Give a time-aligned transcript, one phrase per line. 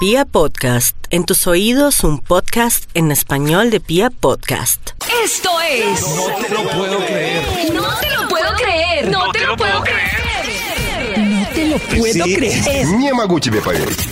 [0.00, 4.90] Pia Podcast, en tus oídos un podcast en español de Pia Podcast.
[5.24, 6.00] Esto es.
[6.00, 7.72] No te lo puedo creer.
[7.72, 9.08] No te lo puedo creer.
[9.08, 11.18] No te lo puedo creer.
[11.18, 12.86] No te lo puedo creer.
[12.86, 14.08] Не могу тебе поверить.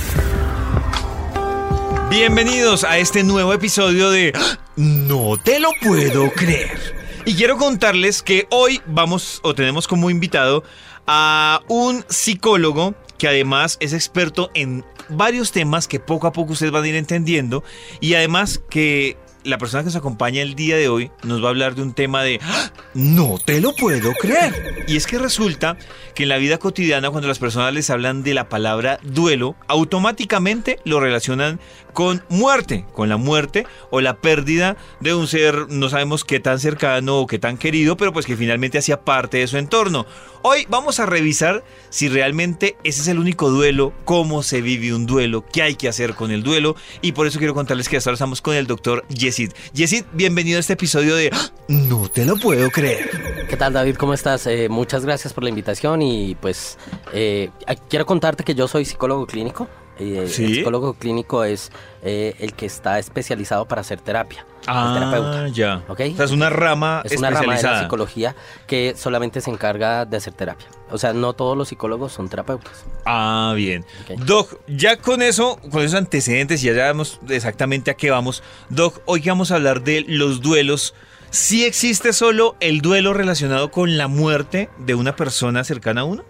[2.09, 4.33] Bienvenidos a este nuevo episodio de
[4.77, 6.79] No te lo puedo creer.
[7.25, 10.63] Y quiero contarles que hoy vamos o tenemos como invitado
[11.07, 16.72] a un psicólogo que además es experto en varios temas que poco a poco ustedes
[16.72, 17.64] van a ir entendiendo
[18.00, 21.50] y además que la persona que nos acompaña el día de hoy nos va a
[21.50, 22.72] hablar de un tema de ¡Ah!
[22.94, 24.86] no te lo puedo creer.
[24.88, 25.78] Y es que resulta
[26.16, 30.80] que en la vida cotidiana cuando las personas les hablan de la palabra duelo, automáticamente
[30.84, 31.60] lo relacionan
[31.94, 36.60] con muerte, con la muerte o la pérdida de un ser no sabemos qué tan
[36.60, 40.06] cercano o qué tan querido, pero pues que finalmente hacía parte de su entorno.
[40.42, 45.06] Hoy vamos a revisar si realmente ese es el único duelo, cómo se vive un
[45.06, 48.10] duelo, qué hay que hacer con el duelo y por eso quiero contarles que hasta
[48.10, 49.52] ahora estamos con el doctor Yesid.
[49.74, 51.50] Yesid, bienvenido a este episodio de ¡Ah!
[51.68, 53.10] No te lo puedo creer.
[53.50, 53.98] ¿Qué tal David?
[53.98, 54.48] ¿Cómo estás?
[54.48, 56.78] Eh, muchas gracias por la invitación y pues
[57.12, 57.50] eh,
[57.90, 59.68] quiero contarte que yo soy psicólogo clínico.
[60.00, 60.46] Eh, ¿Sí?
[60.46, 64.46] El psicólogo clínico es eh, el que está especializado para hacer terapia.
[64.68, 65.48] el terapeuta.
[65.50, 65.84] ya.
[65.90, 66.00] ¿Ok?
[66.14, 68.36] O sea, es una rama Es una rama de la psicología
[68.68, 70.68] que solamente se encarga de hacer terapia.
[70.92, 72.86] O sea, no todos los psicólogos son terapeutas.
[73.06, 73.86] Ah, bien.
[74.26, 78.44] Doc, ya con eso, con esos antecedentes, ya sabemos exactamente a qué vamos.
[78.70, 80.94] Doc, hoy vamos a hablar de los duelos.
[81.32, 86.24] ¿Sí existe solo el duelo relacionado con la muerte de una persona cercana a uno?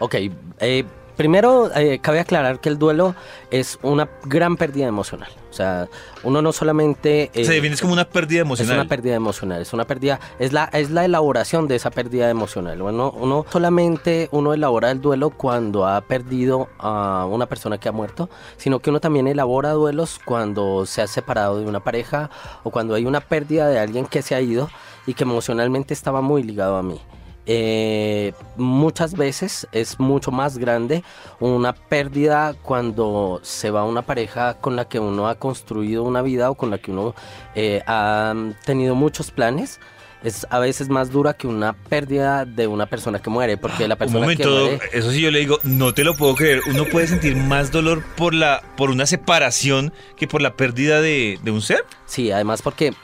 [0.00, 0.16] Ok,
[0.60, 0.84] eh,
[1.20, 3.14] primero eh, cabe aclarar que el duelo
[3.50, 5.30] es una gran pérdida emocional.
[5.50, 5.86] O sea,
[6.22, 7.30] uno no solamente...
[7.34, 8.78] eh, Se define como una pérdida Es emocional.
[8.80, 12.80] una pérdida emocional, es una pérdida, es la, es la elaboración de esa pérdida emocional.
[12.80, 17.92] Bueno, uno solamente uno elabora el duelo cuando ha perdido a una persona que ha
[17.92, 22.30] muerto, sino que uno también elabora duelos cuando se ha separado de una pareja
[22.62, 24.70] o cuando hay una pérdida de alguien que se ha ido
[25.06, 26.98] y que emocionalmente estaba muy ligado a mí.
[27.46, 31.02] Eh, muchas veces es mucho más grande
[31.40, 36.50] una pérdida cuando se va una pareja con la que uno ha construido una vida
[36.50, 37.14] o con la que uno
[37.54, 38.34] eh, ha
[38.64, 39.80] tenido muchos planes.
[40.22, 43.94] Es a veces más dura que una pérdida de una persona que muere, porque la
[43.94, 44.80] Un persona momento, que muere...
[44.92, 46.60] eso sí yo le digo, no te lo puedo creer.
[46.68, 51.38] Uno puede sentir más dolor por la por una separación que por la pérdida de,
[51.42, 51.86] de un ser.
[52.04, 52.94] Sí, además porque eh,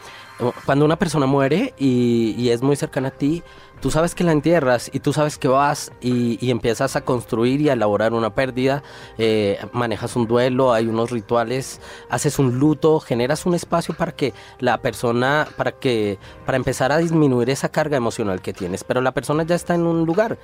[0.66, 3.42] cuando una persona muere y, y es muy cercana a ti,
[3.80, 7.60] tú sabes que la entierras y tú sabes que vas y, y empiezas a construir
[7.60, 8.82] y a elaborar una pérdida,
[9.18, 14.32] eh, manejas un duelo, hay unos rituales, haces un luto, generas un espacio para que
[14.58, 19.12] la persona, para que, para empezar a disminuir esa carga emocional que tienes, pero la
[19.12, 20.38] persona ya está en un lugar.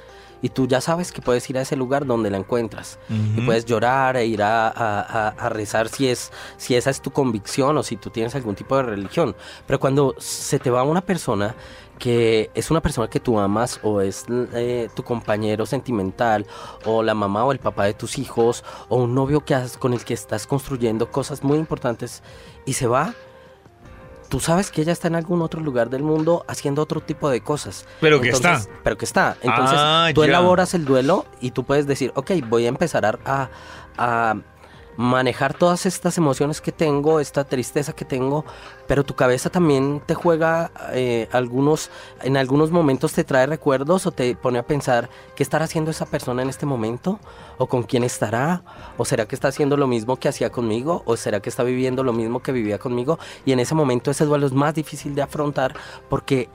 [0.44, 2.98] Y tú ya sabes que puedes ir a ese lugar donde la encuentras.
[3.08, 7.00] Y puedes llorar e ir a, a- a- a rezar si, es, si esa es
[7.00, 9.36] tu convicción o si tú tienes algún tipo de religión.
[9.68, 11.54] Pero cuando se te va una persona
[12.02, 14.24] que es una persona que tú amas o es
[14.54, 16.44] eh, tu compañero sentimental
[16.84, 19.92] o la mamá o el papá de tus hijos o un novio que has- con
[19.92, 22.24] el que estás construyendo cosas muy importantes
[22.66, 23.14] y se va,
[24.28, 27.40] tú sabes que ella está en algún otro lugar del mundo haciendo otro tipo de
[27.40, 27.86] cosas.
[28.00, 28.72] Pero que Entonces- está.
[28.82, 29.36] Pero que está.
[29.40, 30.26] Entonces Ah, tú ya.
[30.28, 33.48] elaboras el duelo y tú puedes decir, ok, voy a empezar a, a-
[33.96, 34.34] a
[34.96, 38.44] manejar todas estas emociones que tengo, esta tristeza que tengo,
[38.86, 41.90] pero tu cabeza también te juega eh, algunos,
[42.22, 46.06] en algunos momentos te trae recuerdos o te pone a pensar qué estará haciendo esa
[46.06, 47.18] persona en este momento,
[47.58, 48.62] o con quién estará,
[48.98, 52.02] o será que está haciendo lo mismo que hacía conmigo, o será que está viviendo
[52.02, 55.22] lo mismo que vivía conmigo, y en ese momento ese duelo es más difícil de
[55.22, 55.74] afrontar
[56.08, 56.48] porque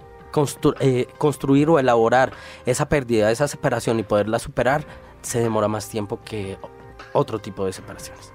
[0.80, 2.32] eh, construir o elaborar
[2.66, 4.86] esa pérdida, esa separación y poderla superar
[5.22, 6.58] se demora más tiempo que
[7.18, 8.32] otro tipo de separaciones.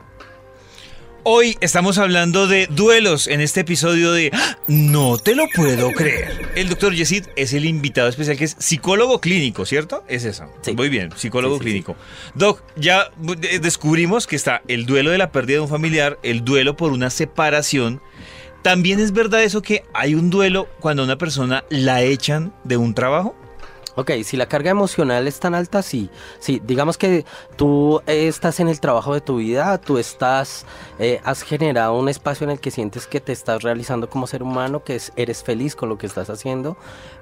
[1.25, 4.59] Hoy estamos hablando de duelos en este episodio de ¡Ah!
[4.67, 6.51] No te lo puedo creer.
[6.57, 10.03] El doctor Yesid es el invitado especial que es psicólogo clínico, ¿cierto?
[10.09, 10.47] Es eso.
[10.63, 10.73] Sí.
[10.73, 11.97] Muy bien, psicólogo Sí, sí, clínico.
[12.35, 13.13] Doc, ya
[13.61, 17.09] descubrimos que está el duelo de la pérdida de un familiar, el duelo por una
[17.09, 18.03] separación.
[18.63, 22.79] También es verdad eso que hay un duelo cuando a una persona la echan de
[22.79, 23.37] un trabajo.
[23.95, 26.09] Ok, si la carga emocional es tan alta, sí.
[26.39, 30.65] Sí, digamos que tú estás en el trabajo de tu vida, tú estás,
[30.99, 34.43] eh, has generado un espacio en el que sientes que te estás realizando como ser
[34.43, 36.79] humano, que es- eres feliz con lo que estás haciendo,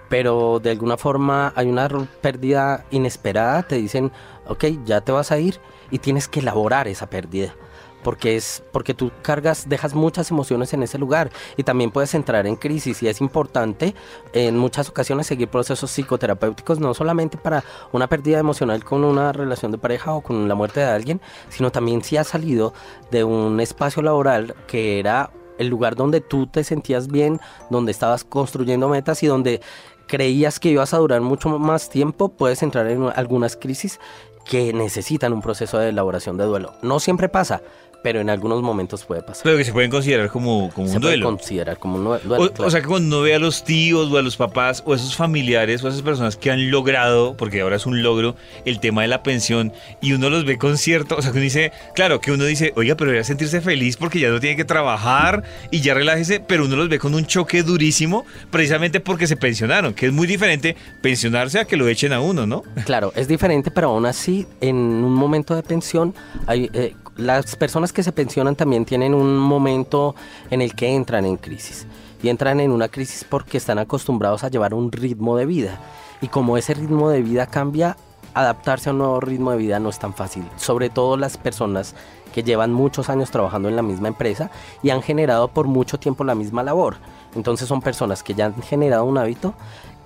[0.09, 1.89] pero de alguna forma hay una
[2.21, 4.13] pérdida inesperada, te dicen,
[4.47, 5.59] ok, ya te vas a ir
[5.91, 7.55] y tienes que elaborar esa pérdida.
[8.03, 12.47] Porque es porque tú cargas, dejas muchas emociones en ese lugar y también puedes entrar
[12.47, 13.95] en crisis y es importante
[14.33, 19.73] en muchas ocasiones seguir procesos psicoterapéuticos no solamente para una pérdida emocional con una relación
[19.73, 22.73] de pareja o con la muerte de alguien, sino también si has salido
[23.11, 27.39] de un espacio laboral que era el lugar donde tú te sentías bien,
[27.69, 29.61] donde estabas construyendo metas y donde
[30.07, 34.01] creías que ibas a durar mucho más tiempo, puedes entrar en algunas crisis
[34.45, 36.73] que necesitan un proceso de elaboración de duelo.
[36.83, 37.63] No siempre pasa,
[38.03, 39.43] pero en algunos momentos puede pasar.
[39.45, 41.27] Pero que se pueden considerar como, como Se un puede duelo.
[41.27, 42.35] considerar como un duelo.
[42.35, 42.67] O, claro.
[42.67, 44.97] o sea que cuando uno ve a los tíos o a los papás o a
[44.97, 48.81] esos familiares o a esas personas que han logrado, porque ahora es un logro, el
[48.81, 51.73] tema de la pensión y uno los ve con cierto, o sea que uno dice,
[51.95, 55.43] claro, que uno dice, oiga, pero debería sentirse feliz porque ya no tiene que trabajar
[55.71, 59.95] y ya relájese, pero uno los ve con un choque durísimo precisamente porque se pensionaron,
[59.95, 62.63] que es muy diferente pensionarse a que lo echen a uno, ¿no?
[62.85, 66.15] Claro, es diferente, pero aún así, en un momento de pensión,
[66.47, 70.15] hay, eh, las personas que se pensionan también tienen un momento
[70.51, 71.87] en el que entran en crisis.
[72.23, 75.79] Y entran en una crisis porque están acostumbrados a llevar un ritmo de vida.
[76.21, 77.97] Y como ese ritmo de vida cambia,
[78.35, 80.45] adaptarse a un nuevo ritmo de vida no es tan fácil.
[80.57, 81.95] Sobre todo las personas
[82.33, 84.51] que llevan muchos años trabajando en la misma empresa
[84.83, 86.97] y han generado por mucho tiempo la misma labor.
[87.35, 89.55] Entonces son personas que ya han generado un hábito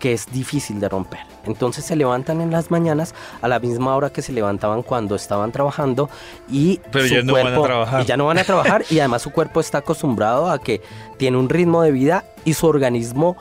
[0.05, 1.21] que es difícil de romper.
[1.47, 5.51] Entonces se levantan en las mañanas a la misma hora que se levantaban cuando estaban
[5.51, 6.11] trabajando
[6.47, 8.03] y Pero su ya no van a cuerpo- trabajar.
[8.03, 10.83] y ya no van a trabajar y además su cuerpo está acostumbrado a que
[11.17, 13.39] tiene un ritmo de vida y su organismo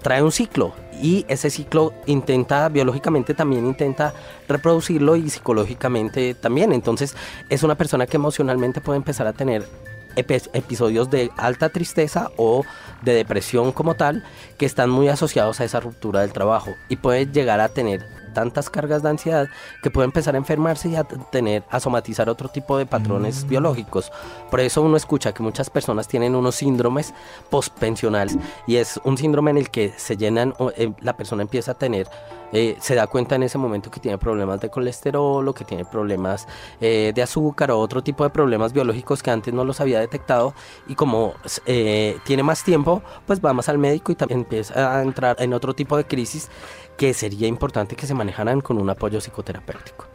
[0.00, 0.72] trae un ciclo
[1.02, 4.14] y ese ciclo intenta biológicamente también intenta
[4.48, 6.72] reproducirlo y psicológicamente también.
[6.72, 7.14] Entonces
[7.50, 9.68] es una persona que emocionalmente puede empezar a tener
[10.16, 12.64] episodios de alta tristeza o
[13.02, 14.24] de depresión como tal
[14.58, 18.68] que están muy asociados a esa ruptura del trabajo y puede llegar a tener tantas
[18.68, 19.48] cargas de ansiedad
[19.82, 24.12] que puede empezar a enfermarse y a tener a somatizar otro tipo de patrones biológicos.
[24.50, 27.14] Por eso uno escucha que muchas personas tienen unos síndromes
[27.48, 28.36] postpensionales
[28.66, 32.08] y es un síndrome en el que se llenan eh, la persona empieza a tener
[32.52, 35.84] eh, se da cuenta en ese momento que tiene problemas de colesterol o que tiene
[35.84, 36.46] problemas
[36.80, 40.54] eh, de azúcar o otro tipo de problemas biológicos que antes no los había detectado
[40.86, 41.34] y como
[41.66, 45.54] eh, tiene más tiempo pues va más al médico y también empieza a entrar en
[45.54, 46.48] otro tipo de crisis
[46.96, 50.06] que sería importante que se manejaran con un apoyo psicoterapéutico.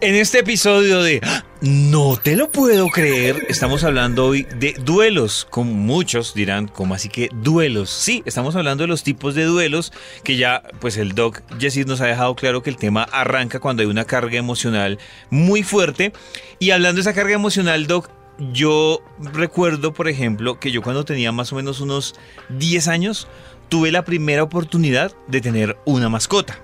[0.00, 1.44] En este episodio de ¡Ah!
[1.62, 7.08] No te lo puedo creer, estamos hablando hoy de duelos, como muchos dirán, como así
[7.08, 7.88] que duelos?
[7.88, 9.92] Sí, estamos hablando de los tipos de duelos
[10.22, 13.82] que ya, pues el doc Jessis nos ha dejado claro que el tema arranca cuando
[13.82, 14.98] hay una carga emocional
[15.30, 16.12] muy fuerte.
[16.58, 18.10] Y hablando de esa carga emocional, doc,
[18.52, 22.14] yo recuerdo, por ejemplo, que yo cuando tenía más o menos unos
[22.50, 23.28] 10 años,
[23.68, 26.58] tuve la primera oportunidad de tener una mascota.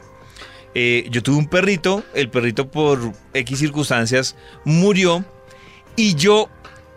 [0.74, 5.24] Eh, yo tuve un perrito, el perrito por X circunstancias murió
[5.96, 6.48] y yo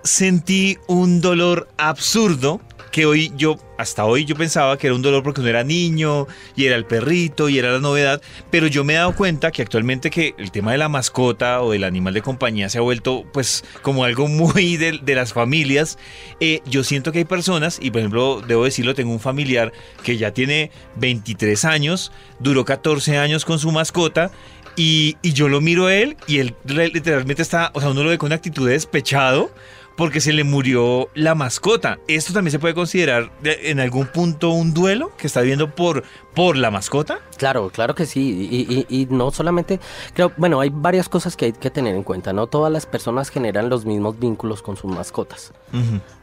[0.04, 2.62] sentí un dolor absurdo
[2.92, 6.28] que hoy yo, hasta hoy yo pensaba que era un dolor porque no era niño
[6.56, 9.62] y era el perrito y era la novedad, pero yo me he dado cuenta que
[9.62, 13.26] actualmente que el tema de la mascota o del animal de compañía se ha vuelto
[13.34, 15.98] pues como algo muy de, las familias.
[16.40, 19.72] Eh, yo siento que hay personas, y por ejemplo, debo decirlo, tengo un familiar
[20.04, 24.32] que ya tiene 23 años, duró 14 años con su mascota.
[24.78, 28.18] Y, yo lo miro a él y él literalmente está, o sea, uno lo ve
[28.18, 29.52] con una actitud de despechado
[29.98, 32.00] porque se le murió la mascota.
[32.08, 36.04] ¿Esto también se puede considerar de- en algún punto un duelo que está viviendo por,
[36.34, 37.20] por la mascota?
[37.38, 38.48] Claro, claro que sí.
[38.52, 39.80] Y, y- y no solamente,
[40.14, 42.34] creo, bueno, hay varias cosas que hay que tener en cuenta.
[42.34, 45.54] No todas las personas generan los mismos vínculos con sus mascotas.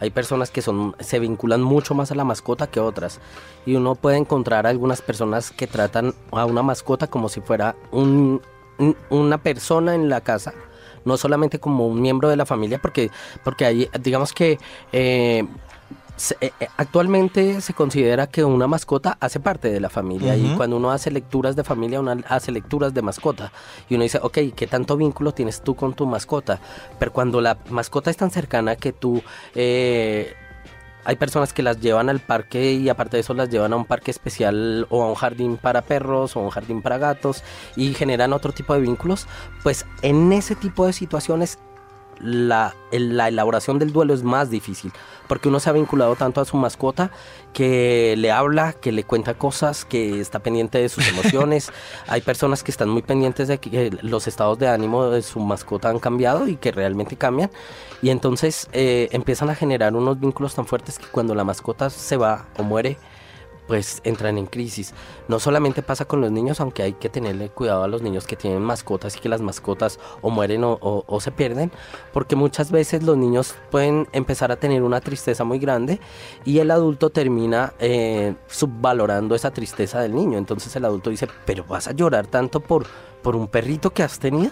[0.01, 3.21] Hay personas que son, se vinculan mucho más a la mascota que otras.
[3.67, 8.41] Y uno puede encontrar algunas personas que tratan a una mascota como si fuera un-
[8.79, 10.53] un- una persona en la casa.
[11.05, 13.11] No solamente como un miembro de la familia, porque,
[13.45, 14.59] porque hay, digamos que
[14.93, 15.45] eh,
[16.41, 20.37] eh, eh, actualmente se considera que una mascota hace parte de la familia.
[20.37, 23.53] Y cuando uno hace lecturas de familia, uno hace lecturas de mascota.
[23.89, 26.61] Y uno dice, ok, ¿qué tanto vínculo tienes tú con tu mascota?
[26.99, 29.23] Pero cuando la mascota es tan cercana que tú...
[29.55, 30.35] eh,
[31.05, 33.85] hay personas que las llevan al parque y aparte de eso las llevan a un
[33.85, 37.43] parque especial o a un jardín para perros o un jardín para gatos
[37.77, 39.27] y generan otro tipo de vínculos,
[39.63, 41.59] pues en ese tipo de situaciones
[42.21, 44.93] la, la elaboración del duelo es más difícil,
[45.29, 47.11] porque uno se ha vinculado tanto a su mascota
[47.53, 51.73] que le habla, que le cuenta cosas, que está pendiente de sus emociones.
[52.09, 55.89] Hay personas que están muy pendientes de que los estados de ánimo de su mascota
[55.89, 57.51] han cambiado y que realmente cambian.
[58.01, 62.17] Y entonces eh, empiezan a generar unos vínculos tan fuertes que cuando la mascota se
[62.17, 62.99] va o muere,
[63.67, 64.95] pues entran en crisis.
[65.29, 68.37] No solamente pasa con los niños, aunque hay que tenerle cuidado a los niños que
[68.37, 71.71] tienen mascotas y que las mascotas o mueren o, se pierden,
[72.13, 76.01] porque muchas veces los niños pueden empezar a tener una tristeza muy grande
[76.45, 80.39] y el adulto termina eh, subvalorando esa tristeza del niño.
[80.39, 82.87] Entonces el adulto dice, pero vas a llorar tanto por,
[83.23, 84.51] por un perrito que has tenido.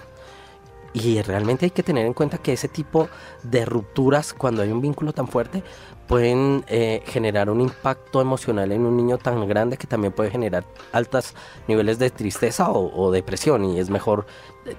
[0.92, 3.09] Y realmente hay que tener en cuenta que ese tipo
[3.42, 5.62] de rupturas, cuando hay un vínculo tan fuerte,
[6.11, 10.64] pueden eh, generar un impacto emocional en un niño tan grande que también puede generar
[10.90, 11.35] altos
[11.68, 14.26] niveles de tristeza o, depresión y es mejor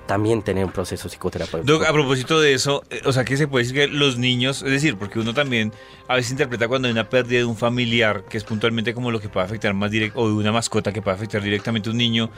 [0.05, 1.83] también tener un proceso psicoterapéutico.
[1.83, 4.71] a propósito de eso, eh, o sea que se puede decir que los niños, es
[4.71, 5.73] decir, porque uno también
[6.07, 9.19] a veces interpreta cuando hay una pérdida de un familiar, que es puntualmente como lo
[9.19, 11.97] que puede afectar más directo, o de una mascota que puede afectar directamente a un
[11.97, 12.29] niño,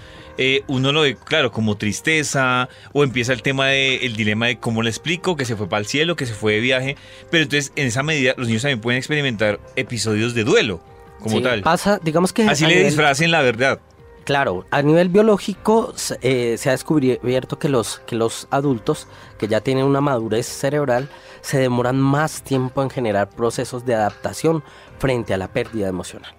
[0.67, 4.89] uno lo ve, claro, como tristeza, o empieza el tema del dilema de cómo le
[4.89, 6.97] explico, que se fue para el cielo, que se fue de viaje,
[7.29, 10.81] pero entonces en esa medida los niños también pueden experimentar episodios de duelo,
[11.19, 11.61] como tal.
[11.61, 12.43] Pasa, digamos que.
[12.43, 13.79] Así le disfracen la verdad.
[14.23, 19.59] Claro, a nivel biológico eh, se ha descubierto que los, que los adultos que ya
[19.59, 21.09] tienen una madurez cerebral
[21.41, 24.63] se demoran más tiempo en generar procesos de adaptación
[24.97, 26.33] frente a la pérdida emocional.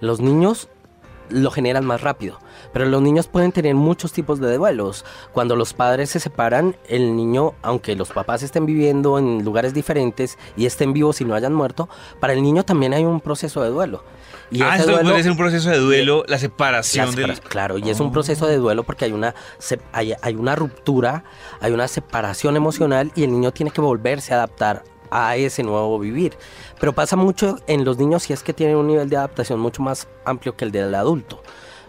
[0.00, 0.68] Los niños
[1.28, 2.38] lo generan más rápido.
[2.72, 5.04] Pero los niños pueden tener muchos tipos de duelos.
[5.32, 10.38] Cuando los padres se separan, el niño, aunque los papás estén viviendo en lugares diferentes
[10.56, 11.88] y estén vivos y no hayan muerto,
[12.20, 14.04] para el niño también hay un proceso de duelo.
[14.50, 17.14] Y ah, esto puede ser un proceso de duelo, la separación,
[17.48, 19.34] Claro, y es un proceso de duelo porque hay una,
[19.92, 21.24] hay, hay una ruptura,
[21.60, 25.98] hay una separación emocional y el niño tiene que volverse a adaptar a ese nuevo
[25.98, 26.36] vivir.
[26.80, 29.82] Pero pasa mucho en los niños si es que tienen un nivel de adaptación mucho
[29.82, 31.42] más amplio que el del adulto.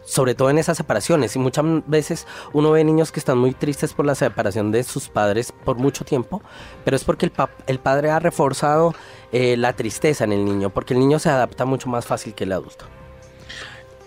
[0.09, 1.35] Sobre todo en esas separaciones.
[1.35, 5.07] Y muchas veces uno ve niños que están muy tristes por la separación de sus
[5.07, 6.41] padres por mucho tiempo,
[6.83, 7.31] pero es porque el,
[7.67, 8.95] el padre ha reforzado
[9.31, 12.45] eh, la tristeza en el niño, porque el niño se adapta mucho más fácil que
[12.45, 12.85] el adulto.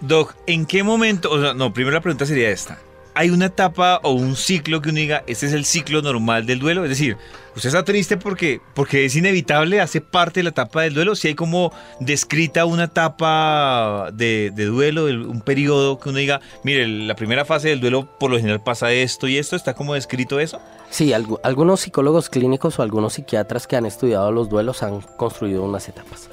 [0.00, 1.30] Doc, ¿en qué momento?
[1.30, 2.78] O sea, no, primero la pregunta sería esta
[3.14, 6.59] hay una etapa o un ciclo que uno diga, este es el ciclo normal del
[6.59, 6.85] duelo.
[6.85, 7.16] Es decir,
[7.54, 11.14] usted está triste porque, porque es inevitable, hace parte de la etapa del duelo.
[11.14, 17.14] Si hay como descrita una etapa de, duelo, un periodo que uno diga, mire, la
[17.14, 20.61] primera fase del duelo por lo general pasa esto y esto, ¿está como descrito eso?
[20.90, 25.88] Sí, algunos psicólogos clínicos o algunos psiquiatras que han estudiado los duelos han construido unas
[25.88, 26.28] etapas.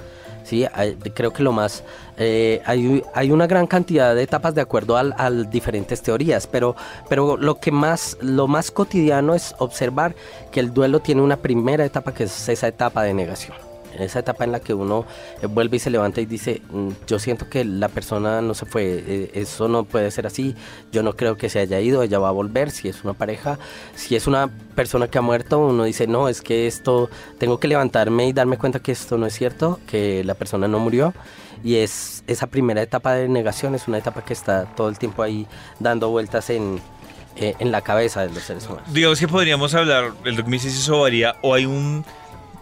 [0.49, 0.65] Sí,
[1.13, 1.83] creo que lo más
[2.17, 6.75] eh, hay, hay, una gran cantidad de etapas de acuerdo a diferentes teorías, pero,
[7.07, 10.15] pero lo que más lo más cotidiano es observar
[10.51, 14.43] que el duelo tiene una primera etapa que es esa etapa de negación esa etapa
[14.43, 15.05] en la que uno
[15.41, 18.65] eh, vuelve y se levanta y dice, mm, yo siento que la persona no se
[18.65, 20.55] fue, eh, eso no puede ser así,
[20.91, 23.59] yo no creo que se haya ido, ella va a volver, si es una pareja,
[23.95, 27.67] si es una persona que ha muerto, uno dice, no, es que esto, tengo que
[27.67, 31.13] levantarme y darme cuenta que esto no es cierto, que la persona no murió.
[31.61, 35.23] Y es esa primera etapa de negación, es una etapa que está todo el tiempo
[35.23, 35.45] ahí
[35.79, 36.79] dando vueltas en,
[37.35, 38.93] eh, en la cabeza de los seres humanos.
[38.93, 42.05] Digamos que podríamos hablar, el eso varía, o hay un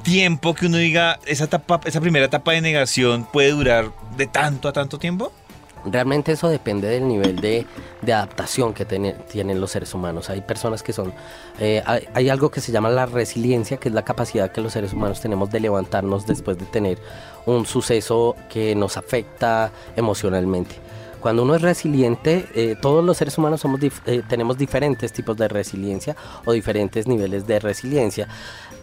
[0.03, 4.67] tiempo que uno diga, esa, etapa, esa primera etapa de negación puede durar de tanto
[4.67, 5.31] a tanto tiempo?
[5.85, 7.65] Realmente eso depende del nivel de,
[8.03, 10.29] adaptación que tienen los seres humanos.
[10.29, 11.13] Hay personas que son...
[11.59, 11.81] Eh,
[12.13, 15.21] hay, algo que se llama la resiliencia, que es la capacidad que los seres humanos
[15.21, 16.99] tenemos de levantarnos después de tener
[17.45, 20.75] un suceso que nos afecta emocionalmente.
[21.27, 25.49] Cuando uno es resiliente, eh, todos los seres humanos somos eh, tenemos diferentes tipos de
[25.49, 26.15] resiliencia
[26.45, 28.29] o diferentes niveles de resiliencia.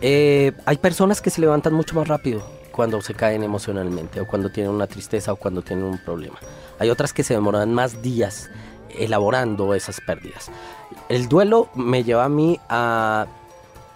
[0.03, 4.51] Eh, hay personas que se levantan mucho más rápido cuando se caen emocionalmente o cuando
[4.51, 6.37] tienen una tristeza o cuando tienen un problema.
[6.79, 8.51] Hay otras que se demoran más días
[8.91, 10.51] elaborando esas pérdidas.
[11.09, 13.27] El duelo me lleva a mí a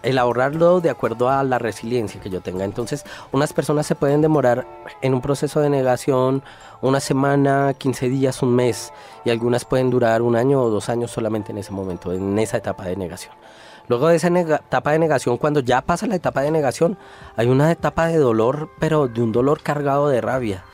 [0.08, 2.64] elaborarlo de acuerdo a la resiliencia que yo tenga.
[2.64, 4.66] Entonces, unas personas se pueden demorar
[5.02, 6.42] en un proceso de negación
[6.80, 8.92] una semana, 15 días, un mes,
[9.24, 12.56] y algunas pueden durar un año o dos años solamente en ese momento, en esa
[12.56, 13.34] etapa de negación.
[13.86, 16.96] Luego de esa etapa de negación, cuando ya pasa la etapa de negación,
[17.36, 20.64] hay una etapa de dolor, pero de un dolor cargado de rabia,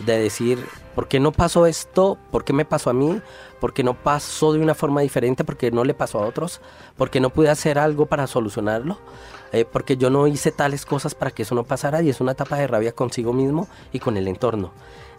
[0.00, 2.18] de decir, ¿por qué no pasó esto?
[2.30, 3.20] ¿Por qué me pasó a mí?
[3.60, 5.44] ¿Por qué no pasó de una forma diferente?
[5.44, 6.60] ¿Por qué no le pasó a otros?
[6.96, 8.98] ¿Por qué no pude hacer algo para solucionarlo?
[9.52, 12.32] Eh, porque yo no hice tales cosas para que eso no pasara y es una
[12.32, 14.72] etapa de rabia consigo mismo y con el entorno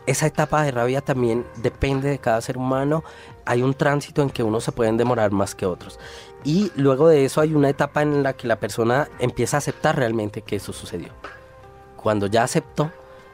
[0.06, 3.04] esa etapa de rabia también depende de cada ser humano.
[3.46, 6.00] Hay un tránsito en que unos se pueden demorar más que otros.
[6.44, 9.96] Y luego de eso hay una etapa en la que la persona empieza a aceptar
[9.96, 11.10] realmente que eso sucedió.
[11.96, 12.92] Cuando ya aceptó,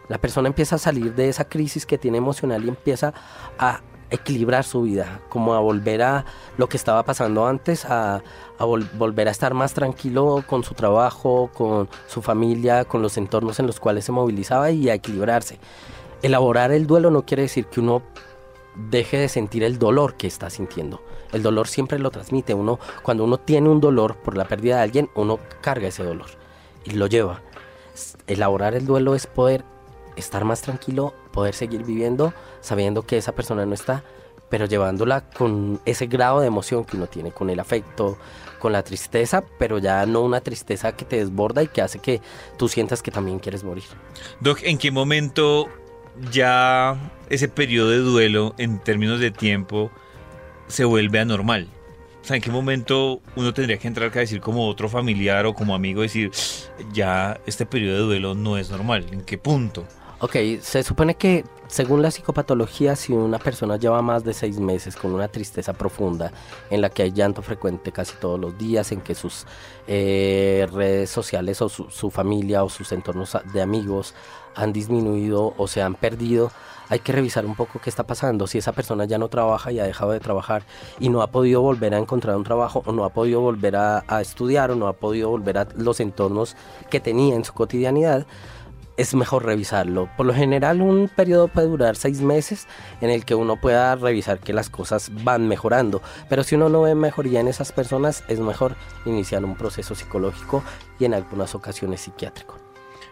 [0.09, 3.13] la persona empieza a salir de esa crisis que tiene emocional y empieza
[3.57, 6.25] a equilibrar su vida, como a volver a
[6.57, 8.23] lo que estaba pasando antes, a,
[8.57, 13.67] volver a estar más tranquilo con su trabajo, con su familia, con los entornos en
[13.67, 15.59] los cuales se movilizaba y a equilibrarse.
[16.21, 18.01] elaborar el duelo no quiere decir que uno
[18.89, 21.01] deje de sentir el dolor que está sintiendo.
[21.31, 22.53] El dolor siempre lo transmite.
[22.53, 26.29] Uno, cuando uno tiene un dolor por la pérdida de alguien, uno carga ese dolor
[26.83, 27.41] y lo lleva.
[28.27, 29.63] Elaborar el duelo es poder
[30.19, 34.03] estar más tranquilo, poder seguir viviendo sabiendo que esa persona no está,
[34.49, 38.17] pero llevándola con ese grado de emoción que uno tiene, con el afecto,
[38.59, 42.21] con la tristeza, pero ya no una tristeza que te desborda y que hace que
[42.57, 43.85] tú sientas que también quieres morir.
[44.39, 45.69] Doc, ¿en qué momento
[46.31, 46.97] ya
[47.29, 49.91] ese periodo de duelo en términos de tiempo
[50.67, 51.67] se vuelve anormal?
[52.21, 55.53] O sea, ¿en qué momento uno tendría que entrar a decir como otro familiar o
[55.53, 56.31] como amigo, decir,
[56.91, 59.05] ya este periodo de duelo no es normal?
[59.11, 59.85] ¿En qué punto?
[60.21, 64.97] Ok, se supone que según la psicopatología, si una persona lleva más de seis meses
[64.97, 66.33] con una tristeza profunda,
[66.69, 69.45] en la que hay llanto frecuente casi todos los días, en que sus
[69.87, 74.13] eh, redes sociales o su, familia o sus entornos de amigos
[74.55, 76.51] han disminuido o se han perdido,
[76.89, 78.45] hay que revisar un poco qué está pasando.
[78.45, 80.63] Si esa persona ya no trabaja y ha dejado de trabajar
[80.99, 84.03] y no ha podido volver a encontrar un trabajo o no ha podido volver a,
[84.07, 86.57] a estudiar o no ha podido volver a los entornos
[86.89, 88.25] que tenía en su cotidianidad,
[88.99, 90.09] es mejor revisarlo.
[90.17, 92.67] Por lo general un periodo puede durar seis meses
[92.99, 96.01] en el que uno pueda revisar que las cosas van mejorando.
[96.27, 98.75] Pero si uno no ve mejoría en esas personas, es mejor
[99.05, 100.63] iniciar un proceso psicológico
[100.99, 102.57] y en algunas ocasiones psiquiátrico.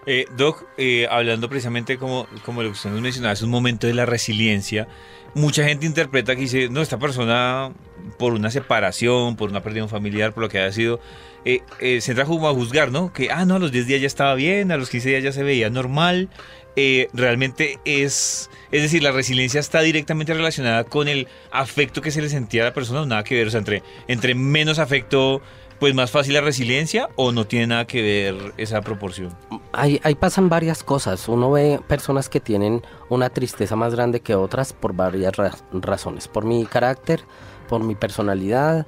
[0.06, 3.94] Eh, Doc, eh, hablando precisamente como, como lo que usted mencionaba, es un momento de
[3.94, 4.90] la resiliencia.
[5.38, 7.72] Mucha gente interpreta que dice, no, esta persona
[8.18, 11.00] por una separación, por una pérdida familiar, por lo que haya sido,
[11.46, 13.14] eh, eh, se entra a juzgar, ¿no?
[13.14, 15.32] Que, ah, no, a los 10 días ya estaba bien, a los 15 días ya
[15.32, 16.28] se veía normal.
[16.76, 22.22] Eh, realmente es, es decir, la resiliencia está directamente relacionada con el afecto que se
[22.24, 25.44] le sentía a la persona, nada que ver, o sea, entre, entre menos afecto,
[25.80, 29.36] pues más fácil la resiliencia o no tiene nada que ver esa proporción.
[29.74, 31.28] Ahí, pasan varias cosas.
[31.28, 35.34] Uno ve personas que tienen una tristeza más grande que otras por varias
[35.72, 37.22] razones, por mi carácter,
[37.68, 38.88] por mi personalidad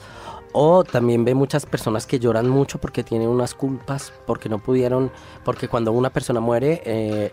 [0.51, 5.11] o también ve muchas personas que lloran mucho porque tienen unas culpas, porque no pudieron,
[5.45, 7.31] porque cuando una persona muere eh,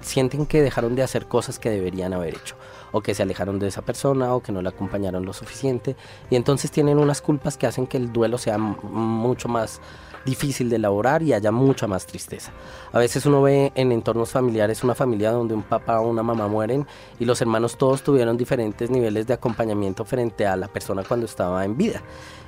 [0.00, 2.56] sienten que dejaron de hacer cosas que deberían haber hecho,
[2.92, 5.96] o que se alejaron de esa persona, o que no la acompañaron lo suficiente,
[6.30, 9.80] y entonces tienen unas culpas que hacen que el duelo sea mucho más
[10.24, 12.52] difícil de elaborar y haya mucha más tristeza.
[12.92, 16.48] A veces uno ve en entornos familiares una familia donde un papá o una mamá
[16.48, 16.86] mueren
[17.18, 21.64] y los hermanos todos tuvieron diferentes niveles de acompañamiento frente a la persona cuando estaba
[21.64, 22.02] en vida.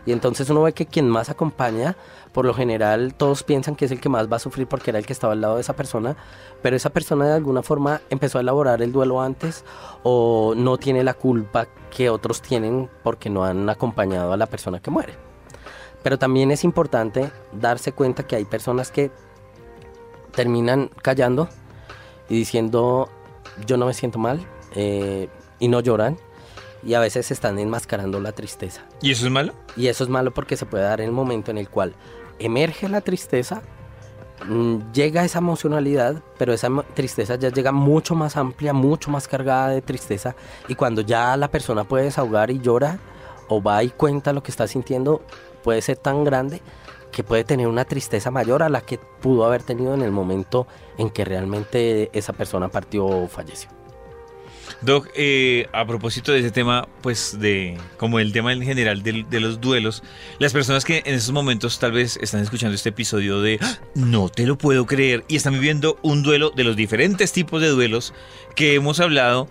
[0.04, 1.96] Y entonces uno ve que quien más acompaña,
[2.32, 4.98] por lo general todos piensan que es el que más va a sufrir porque era
[4.98, 6.16] el que estaba al lado de esa persona,
[6.60, 9.64] pero esa persona de alguna forma empezó a elaborar el duelo antes
[10.02, 14.80] o no tiene la culpa que otros tienen porque no han acompañado a la persona
[14.80, 15.31] que muere.
[16.02, 19.10] Pero también es importante darse cuenta que hay personas que
[20.34, 21.48] terminan callando
[22.28, 23.08] y diciendo
[23.66, 24.40] yo no me siento mal
[24.74, 26.16] eh, y no lloran
[26.82, 28.82] y a veces están enmascarando la tristeza.
[29.00, 29.52] ¿Y eso es malo?
[29.76, 31.94] Y eso es malo porque se puede dar el momento en el cual
[32.38, 33.62] emerge la tristeza,
[34.48, 39.68] mm, llega esa emocionalidad, pero esa tristeza ya llega mucho más amplia, mucho más cargada
[39.68, 40.34] de tristeza
[40.66, 42.98] y cuando ya la persona puede desahogar y llora
[43.48, 45.22] o va y cuenta lo que está sintiendo,
[45.62, 46.60] puede ser tan grande
[47.12, 50.66] que puede tener una tristeza mayor a la que pudo haber tenido en el momento
[50.98, 53.70] en que realmente esa persona partió o falleció.
[54.80, 59.24] Doc, eh, a propósito de ese tema, pues de como el tema en general de,
[59.28, 60.02] de, los duelos,
[60.38, 63.78] las personas que en estos momentos tal vez están escuchando este episodio de ¡Ah!
[63.94, 67.68] no te lo puedo creer y están viviendo un duelo de los diferentes tipos de
[67.68, 68.12] duelos
[68.56, 69.48] que hemos hablado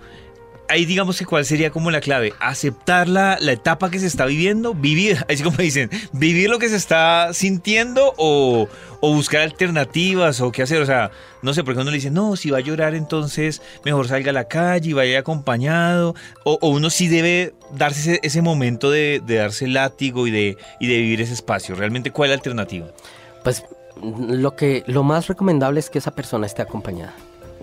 [0.68, 4.74] ahí digamos que cuál sería como la clave, aceptar la, etapa que se está viviendo,
[4.74, 8.68] vivir, así como dicen, vivir lo que se está sintiendo o,
[9.02, 12.52] buscar alternativas o qué hacer, o sea, no sé, porque uno le dice, no, si
[12.52, 17.08] va a llorar entonces mejor salga a la calle y vaya acompañado, o, uno sí
[17.08, 21.76] debe darse ese, momento de, darse el látigo y de, y de vivir ese espacio,
[21.76, 22.88] realmente cuál es la alternativa.
[23.44, 23.66] Pues
[24.02, 27.14] lo que lo más recomendable es que esa persona esté acompañada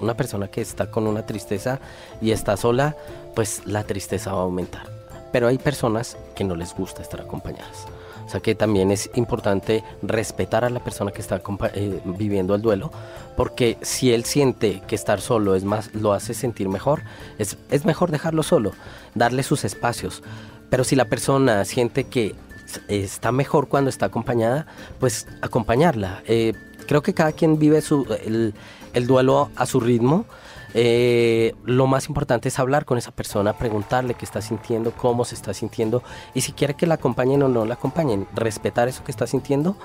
[0.00, 1.80] una persona que está con una tristeza
[2.20, 2.96] y está sola,
[3.34, 4.86] pues la tristeza va a aumentar.
[5.32, 7.86] Pero hay personas que no les gusta estar acompañadas.
[8.26, 11.40] O sea que también es importante respetar a la persona que está
[11.72, 12.90] eh, viviendo el duelo,
[13.38, 17.02] porque si él siente que estar solo es más, lo hace sentir mejor,
[17.38, 18.72] es, es mejor dejarlo solo,
[19.14, 20.22] darle sus espacios.
[20.68, 22.34] Pero si la persona siente que
[22.88, 24.66] está mejor cuando está acompañada,
[25.00, 26.22] pues acompañarla.
[26.26, 26.52] Eh,
[26.86, 28.54] creo que cada quien vive su, el,
[28.98, 30.26] el duelo a su ritmo.
[30.74, 35.34] Eh, lo más importante es hablar con esa persona, preguntarle qué está sintiendo, cómo se
[35.34, 36.02] está sintiendo
[36.34, 39.76] y si quiere que la acompañen o no la acompañen, respetar eso que está sintiendo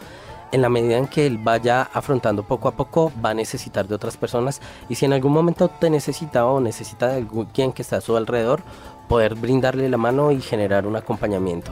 [0.54, 3.96] en la medida en que él vaya afrontando poco a poco, va a necesitar de
[3.96, 4.62] otras personas.
[4.88, 8.16] Y si en algún momento te necesita o necesita de alguien que está a su
[8.16, 8.62] alrededor,
[9.10, 11.72] poder brindarle la mano y generar un acompañamiento.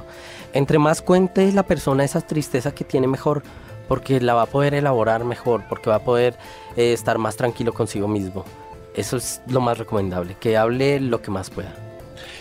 [0.54, 3.44] Entre más cuente la persona esa tristeza que tiene mejor,
[3.92, 6.38] porque la va a poder elaborar mejor, porque va a poder
[6.78, 8.46] eh, estar más tranquilo consigo mismo.
[8.96, 11.76] Eso es lo más recomendable, que hable lo que más pueda.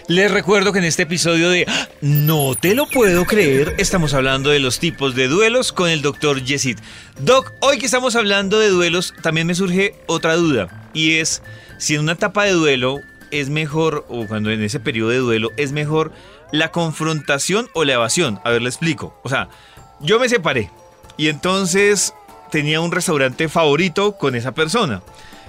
[0.06, 1.66] Les recuerdo que en este episodio de
[2.00, 6.40] No te lo puedo creer, estamos hablando de los tipos de duelos con el doctor
[6.40, 6.78] Yesid.
[7.18, 11.42] Doc, hoy que estamos hablando de duelos, también me surge otra duda, y es
[11.78, 13.00] si en una etapa de duelo
[13.32, 16.12] es mejor, o cuando en ese periodo de duelo, es mejor
[16.52, 18.38] la confrontación o la evasión.
[18.44, 19.18] A ver, le explico.
[19.24, 19.48] O sea,
[19.98, 20.70] yo me separé
[21.20, 22.14] y entonces
[22.50, 25.02] tenía un restaurante favorito con esa persona.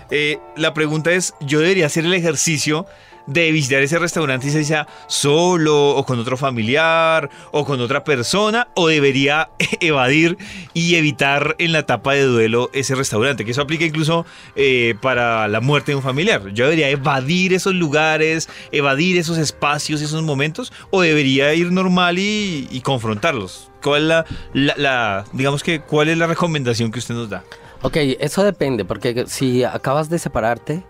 [0.10, 2.86] Eh, la pregunta es, ¿yo debería hacer el ejercicio
[3.32, 8.04] de visitar ese restaurante y se sea solo o con otro familiar o con otra
[8.04, 10.38] persona o debería evadir
[10.74, 15.48] y evitar en la etapa de duelo ese restaurante, que eso aplica incluso eh, para
[15.48, 16.50] la muerte de un familiar.
[16.54, 22.82] Yo debería evadir esos lugares, evadir esos espacios, esos momentos o debería ir normal y,
[22.84, 23.70] confrontarlos.
[23.82, 27.44] ¿Cuál es la, digamos que, cuál es la recomendación que usted nos da?
[27.84, 30.84] Ok, eso depende, porque si acabas de separarte,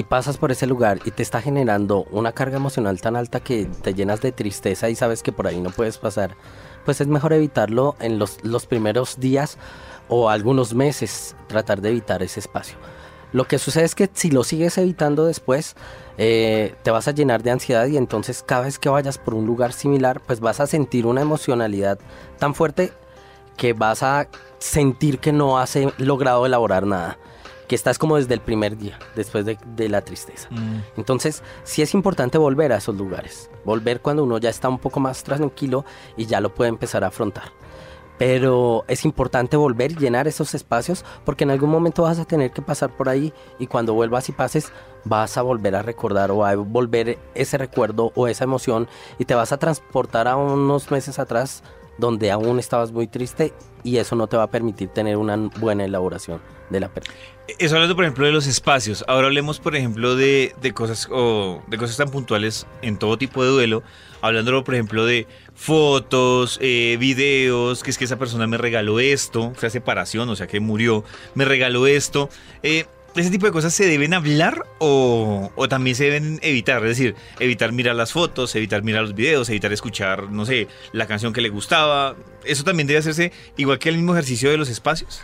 [0.00, 3.66] y pasas por ese lugar y te está generando una carga emocional tan alta que
[3.66, 6.36] te llenas de tristeza y sabes que por ahí no puedes pasar,
[6.86, 9.58] pues es mejor evitarlo en los, los primeros días
[10.08, 12.78] o algunos meses, tratar de evitar ese espacio.
[13.34, 15.76] Lo que sucede es que si lo sigues evitando después,
[16.16, 19.44] eh, te vas a llenar de ansiedad y entonces cada vez que vayas por un
[19.44, 21.98] lugar similar, pues vas a sentir una emocionalidad
[22.38, 22.90] tan fuerte
[23.58, 27.18] que vas a sentir que no has logrado elaborar nada
[27.70, 30.48] que estás como desde el primer día, después de, la tristeza.
[30.50, 30.80] Mm.
[30.96, 34.98] Entonces, sí es importante volver a esos lugares, volver cuando uno ya está un poco
[34.98, 35.84] más tranquilo
[36.16, 37.52] y ya lo puede empezar a afrontar.
[38.18, 42.50] Pero es importante volver y llenar esos espacios porque en algún momento vas a tener
[42.50, 44.72] que pasar por ahí y cuando vuelvas y pases
[45.04, 48.88] vas a volver a recordar o a volver ese recuerdo o esa emoción
[49.20, 51.62] y te vas a transportar a unos meses atrás
[52.00, 53.52] donde aún estabas muy triste
[53.84, 57.12] y eso no te va a permitir tener una buena elaboración de la pérdida.
[57.58, 59.04] Eso hablando, por ejemplo, de los espacios.
[59.08, 63.50] Ahora hablemos, por ejemplo, de, cosas o de cosas tan puntuales en todo tipo de
[63.50, 63.82] duelo.
[64.22, 69.52] Hablándolo, por ejemplo, de fotos, eh, videos, que es que esa persona me regaló esto,
[69.54, 72.28] fue separación, o sea que murió, me regaló esto.
[72.62, 76.82] Eh, ¿Ese tipo de cosas se deben hablar o, también se deben evitar?
[76.84, 81.06] Es decir, evitar mirar las fotos, evitar mirar los videos, evitar escuchar, no sé, la
[81.06, 82.14] canción que le gustaba.
[82.44, 85.22] ¿Eso también debe hacerse igual que el mismo ejercicio de los espacios?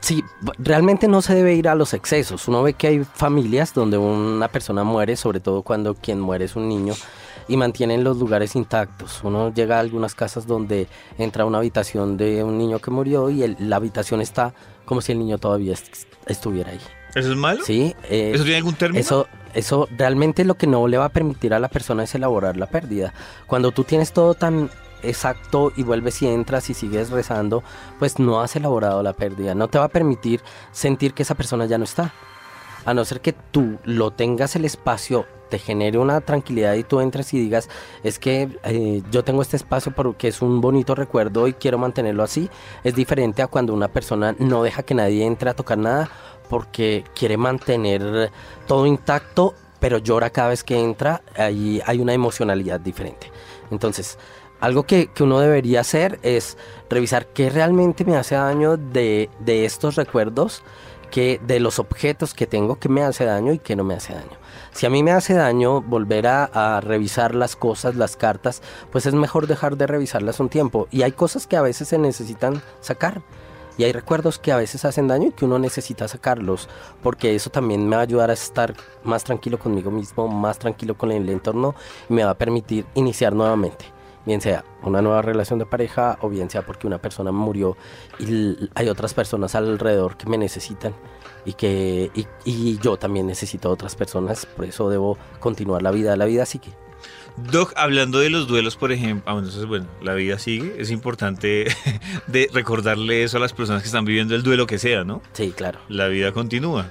[0.00, 0.22] Sí,
[0.58, 2.46] realmente no se debe ir a los excesos.
[2.46, 6.56] Uno ve que hay familias donde una persona muere, sobre todo cuando quien muere es
[6.56, 6.94] un niño,
[7.48, 9.20] y mantienen los lugares intactos.
[9.24, 13.56] Uno llega a algunas casas donde entra una habitación de un niño que murió y
[13.58, 15.74] la habitación está como si el niño todavía
[16.26, 16.80] estuviera ahí.
[17.14, 17.64] ¿Eso es malo?
[17.64, 17.94] Sí.
[18.04, 19.00] Eh, ¿Eso tiene algún término?
[19.00, 22.56] Eso, eso realmente lo que no le va a permitir a la persona es elaborar
[22.56, 23.14] la pérdida.
[23.46, 24.70] Cuando tú tienes todo tan
[25.02, 27.62] exacto y vuelves y entras y sigues rezando,
[27.98, 29.54] pues no has elaborado la pérdida.
[29.54, 30.40] No te va a permitir
[30.72, 32.12] sentir que esa persona ya no está.
[32.84, 37.00] A no ser que tú lo tengas el espacio, te genere una tranquilidad y tú
[37.00, 37.70] entres y digas,
[38.02, 42.22] es que eh, yo tengo este espacio porque es un bonito recuerdo y quiero mantenerlo
[42.22, 42.50] así.
[42.82, 46.10] Es diferente a cuando una persona no deja que nadie entre a tocar nada
[46.48, 48.30] porque quiere mantener
[48.66, 51.22] todo intacto, pero llora cada vez que entra.
[51.36, 53.30] Ahí hay una emocionalidad diferente.
[53.70, 54.18] Entonces,
[54.60, 56.56] algo que, uno debería hacer es
[56.88, 60.62] revisar qué realmente me hace daño de, estos recuerdos,
[61.10, 64.14] que, de los objetos que tengo, que me hace daño y que no me hace
[64.14, 64.38] daño.
[64.72, 69.06] Si a mí me hace daño volver a, a, revisar las cosas, las cartas, pues
[69.06, 70.88] es mejor dejar de revisarlas un tiempo.
[70.90, 73.22] Y hay cosas que a veces se necesitan sacar.
[73.76, 76.68] Y hay recuerdos que a veces hacen daño y que uno necesita sacarlos,
[77.02, 80.96] porque eso también me va a ayudar a estar más tranquilo conmigo mismo, más tranquilo
[80.96, 81.74] con el entorno
[82.08, 83.94] y me va a permitir iniciar nuevamente
[84.26, 87.76] bien sea una nueva relación de pareja o bien sea porque una persona murió
[88.18, 90.94] y hay otras personas alrededor que me necesitan
[91.44, 92.10] y que
[92.44, 96.46] y, yo también necesito a otras personas, por eso debo continuar la vida, la vida
[96.46, 96.72] sigue.
[97.36, 101.66] Doc, hablando de los duelos, por ejemplo, ah, entonces, bueno, la vida sigue, es importante
[102.28, 105.20] de recordarle eso a las personas que están viviendo el duelo que sea, ¿no?
[105.32, 105.80] Sí, claro.
[105.88, 106.90] La vida continúa.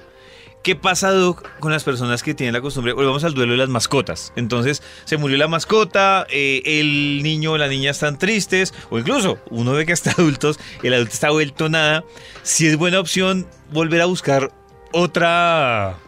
[0.62, 2.94] ¿Qué pasa, Doc, con las personas que tienen la costumbre?
[2.94, 4.32] Volvamos al duelo de las mascotas.
[4.34, 9.38] Entonces, se murió la mascota, eh, el niño o la niña están tristes, o incluso
[9.50, 12.04] uno ve que hasta adultos, el adulto está vuelto nada.
[12.42, 14.52] Si es buena opción volver a buscar
[14.92, 15.98] otra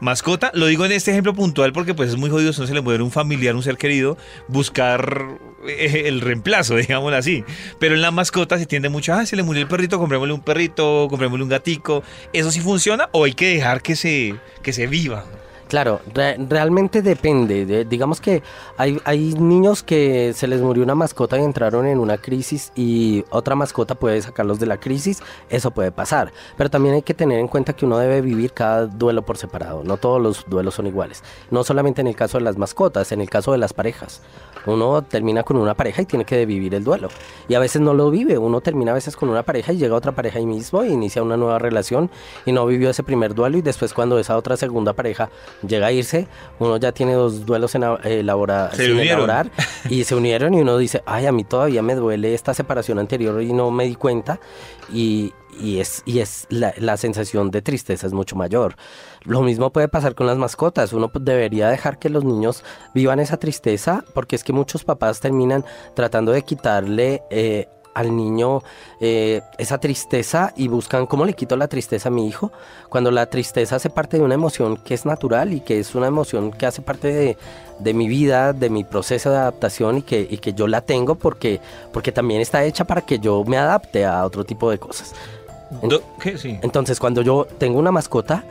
[0.00, 0.50] mascota.
[0.54, 2.80] Lo digo en este ejemplo puntual porque pues es muy jodido, si no se le
[2.80, 4.16] muere un familiar, un ser querido,
[4.48, 7.44] buscar eh, el reemplazo, digámoslo así.
[7.78, 10.42] Pero en la mascota se tiende mucho, ah, se le murió el perrito, comprémosle un
[10.42, 12.02] perrito, comprémosle un gatico.
[12.32, 15.24] ¿Eso sí funciona o hay que dejar que se, que se viva?
[15.74, 17.84] Claro, realmente depende.
[17.84, 18.44] digamos que
[18.76, 23.24] hay, hay niños que se les murió una mascota y entraron en una crisis y
[23.30, 25.20] otra mascota puede sacarlos de la crisis.
[25.50, 26.32] Eso puede pasar.
[26.56, 29.82] Pero también hay que tener en cuenta que uno debe vivir cada duelo por separado.
[29.82, 31.24] No todos los duelos son iguales.
[31.50, 34.22] No solamente en el caso de las mascotas, en el caso de las parejas.
[34.66, 37.08] Uno termina con una pareja y tiene que vivir el duelo.
[37.48, 38.38] Y a veces no lo vive.
[38.38, 41.22] Uno termina a veces con una pareja y llega otra pareja ahí mismo e inicia
[41.22, 42.10] una nueva relación
[42.46, 45.30] y no vivió ese primer duelo y después cuando esa otra segunda pareja
[45.68, 46.26] llega a irse,
[46.58, 49.50] uno ya tiene dos duelos en, elabora, sin elaborar
[49.88, 53.42] y se unieron y uno dice, ay, a mí todavía me duele esta separación anterior
[53.42, 54.40] y no me di cuenta
[54.92, 58.76] y, y es, y es la, la, sensación de tristeza es mucho mayor.
[59.22, 60.92] Lo mismo puede pasar con las mascotas.
[60.92, 65.64] Uno debería dejar que los niños vivan esa tristeza porque es que muchos papás terminan
[65.94, 68.62] tratando de quitarle eh, al niño
[69.00, 72.52] eh, esa tristeza y buscan cómo le quito la tristeza a mi hijo,
[72.88, 76.08] cuando la tristeza hace parte de una emoción que es natural y que es una
[76.08, 77.36] emoción que hace parte
[77.80, 81.60] de, mi vida, de mi proceso de adaptación y que, que yo la tengo porque,
[81.92, 85.14] porque también está hecha para que yo me adapte a otro tipo de cosas.
[86.62, 88.44] Entonces, cuando yo tengo una mascota,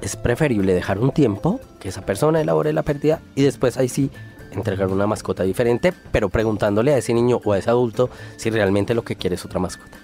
[0.00, 4.10] es preferible dejar un tiempo que esa persona elabore la pérdida y después ahí sí
[4.52, 8.94] entregar una mascota diferente, pero preguntándole a ese niño o a ese adulto si realmente
[8.94, 9.98] lo que quiere es otra mascota.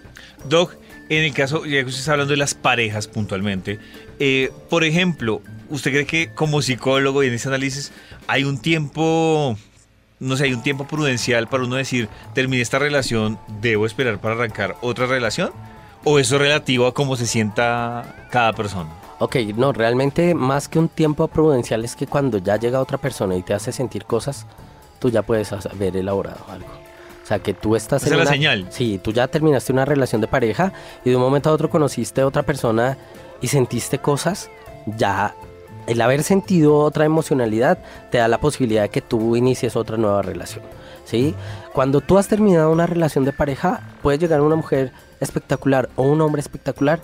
[0.48, 0.76] Doc,
[1.08, 3.78] en el caso, ya que usted está hablando de las parejas puntualmente,
[4.18, 7.92] eh, por ejemplo, ¿usted cree que como psicólogo y en ese análisis
[8.26, 9.56] hay un tiempo,
[10.20, 14.34] no sé, hay un tiempo prudencial para uno decir, terminé esta relación, debo esperar para
[14.34, 15.50] arrancar otra relación?
[16.04, 18.90] ¿O eso es relativo a cómo se sienta cada persona?
[19.24, 23.34] Ok, no, realmente más que un tiempo prudencial es que cuando ya llega otra persona
[23.34, 24.46] y te hace sentir cosas,
[24.98, 26.68] tú ya puedes haber elaborado algo.
[27.22, 28.66] O sea, que tú estás Esa en es la señal.
[28.68, 30.74] Sí, tú ya terminaste una relación de pareja
[31.06, 32.98] y de un momento a otro conociste a otra persona
[33.40, 34.50] y sentiste cosas,
[34.84, 35.34] ya
[35.86, 37.78] el haber sentido otra emocionalidad
[38.10, 40.62] te da la posibilidad de que tú inicies otra nueva relación.
[41.06, 41.34] ¿sí?
[41.72, 46.20] Cuando tú has terminado una relación de pareja, puede llegar una mujer espectacular o un
[46.20, 47.00] hombre espectacular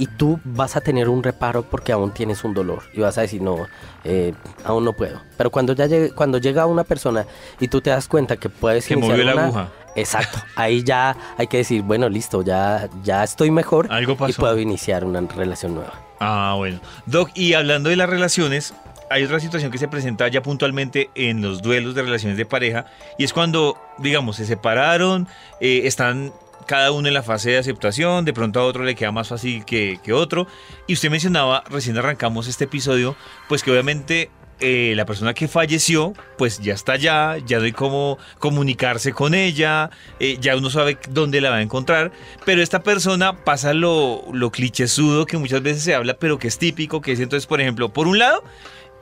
[0.00, 3.20] y tú vas a tener un reparo porque aún tienes un dolor y vas a
[3.20, 3.66] decir, no,
[4.02, 4.32] eh,
[4.64, 5.20] aún no puedo.
[5.36, 7.26] Pero cuando ya llegue, cuando llega una persona
[7.60, 9.68] y tú te das cuenta que puedes que movió la aguja.
[9.94, 13.90] Exacto, ahí ya hay que decir, bueno, listo, ya, ya estoy mejor
[14.26, 15.92] y puedo iniciar una relación nueva.
[16.18, 16.80] Ah, bueno.
[17.04, 18.72] Doc, y hablando de las relaciones,
[19.10, 22.86] hay otra situación que se presenta ya puntualmente en los duelos de relaciones de pareja
[23.18, 25.28] y es cuando, digamos, se separaron,
[25.60, 26.32] eh, están
[26.70, 29.64] cada uno en la fase de aceptación, de pronto a otro le queda más fácil
[29.64, 30.46] que, otro.
[30.86, 33.16] Y usted mencionaba, recién arrancamos este episodio,
[33.48, 34.30] pues que obviamente
[34.60, 39.34] eh, la persona que falleció, pues ya está allá, ya no hay cómo comunicarse con
[39.34, 42.12] ella, eh, ya uno sabe dónde la va a encontrar,
[42.44, 46.56] pero esta persona pasa lo, lo clichésudo que muchas veces se habla, pero que es
[46.56, 48.44] típico, que es entonces, por ejemplo, por un lado,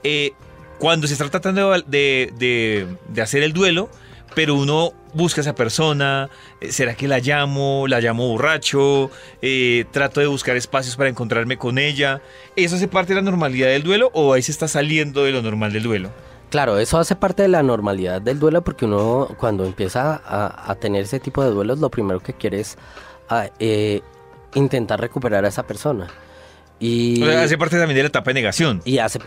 [0.03, 0.31] eh,
[0.79, 3.91] cuando se está tratando de, de hacer el duelo,
[4.33, 6.29] pero uno busca a esa persona,
[6.61, 7.87] eh, ¿será que la llamo?
[7.87, 9.11] ¿La llamo borracho?
[9.41, 12.21] Eh, ¿Trato de buscar espacios para encontrarme con ella?
[12.55, 15.41] ¿Eso hace parte de la normalidad del duelo o ahí se está saliendo de lo
[15.41, 16.11] normal del duelo?
[16.49, 21.03] Claro, eso hace parte de la normalidad del duelo porque uno cuando empieza a, tener
[21.03, 22.77] ese tipo de duelos lo primero que quiere es
[23.29, 24.01] ah, eh,
[24.55, 26.07] intentar recuperar a esa persona.
[26.79, 28.81] Y hace parte también de la etapa de negación.
[28.85, 29.19] Y hace,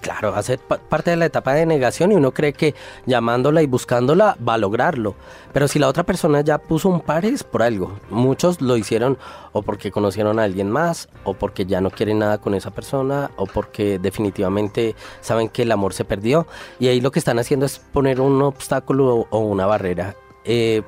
[0.00, 2.74] claro, hace parte de la etapa de negación y uno cree que
[3.06, 5.14] llamándola y buscándola va a lograrlo.
[5.52, 7.98] Pero si la otra persona ya puso un par es por algo.
[8.10, 9.18] Muchos lo hicieron
[9.52, 13.30] o porque conocieron a alguien más, o porque ya no quieren nada con esa persona,
[13.36, 16.46] o porque definitivamente saben que el amor se perdió.
[16.78, 20.14] Y ahí lo que están haciendo es poner un obstáculo o una barrera.
[20.44, 20.82] Eh,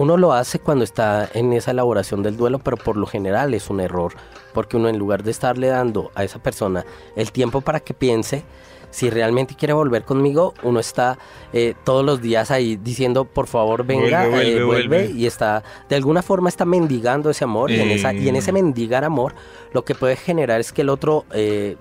[0.00, 3.68] uno lo hace cuando está en esa elaboración del duelo, pero por lo general es
[3.68, 4.14] un error,
[4.54, 6.86] porque uno en lugar de estarle dando a esa persona
[7.16, 8.42] el tiempo para que piense,
[8.90, 11.18] si realmente quiere volver conmigo, uno está
[11.52, 16.22] eh, todos los días ahí diciendo, por favor, venga, vuelve, eh, y está, de alguna
[16.22, 19.34] forma está mendigando ese amor, y, en esa, y en ese mendigar amor,
[19.74, 21.76] lo que puede generar es que el otro eh,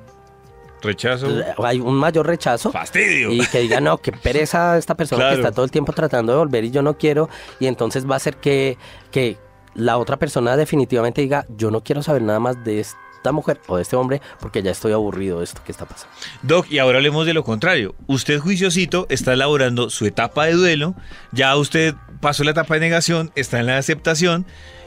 [0.81, 1.27] Rechazo.
[1.63, 2.71] Hay un mayor rechazo.
[2.71, 3.31] Fastidio.
[3.31, 6.39] Y que diga, no, que pereza esta persona que está todo el tiempo tratando de
[6.39, 7.29] volver y yo no quiero.
[7.59, 8.77] Y entonces va a hacer que,
[9.11, 9.37] que
[9.75, 13.75] la otra persona definitivamente diga, yo no quiero saber nada más de esta mujer o
[13.75, 16.13] de este hombre porque ya estoy aburrido de esto que está pasando.
[16.41, 17.95] Doc, y ahora hablemos de lo contrario.
[18.07, 20.95] Usted, juiciosito, está elaborando su etapa de duelo,
[21.31, 24.45] ya usted pasó la etapa de negación, está en la aceptación,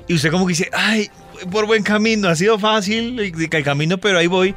[0.08, 1.10] y usted como que dice, ay,
[1.50, 4.54] por buen camino, ha sido fácil el camino, pero ahí voy.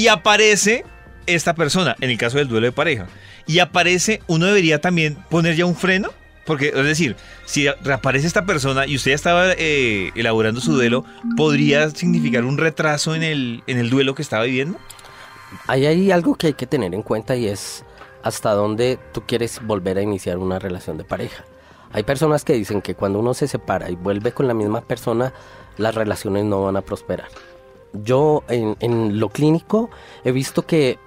[0.00, 0.86] Y aparece
[1.26, 3.06] esta persona, en el caso del duelo de pareja,
[3.46, 6.08] y aparece, uno debería también poner ya un freno,
[6.46, 11.04] porque es decir, si reaparece esta persona y usted ya estaba eh, elaborando su duelo,
[11.36, 14.78] ¿podría significar un retraso en el, en el duelo que estaba viviendo?
[15.66, 17.84] Ahí hay algo que hay que tener en cuenta y es
[18.22, 21.44] hasta dónde tú quieres volver a iniciar una relación de pareja.
[21.92, 25.34] Hay personas que dicen que cuando uno se separa y vuelve con la misma persona,
[25.76, 27.28] las relaciones no van a prosperar.
[27.92, 29.90] Yo en, en lo clínico
[30.24, 30.98] he visto que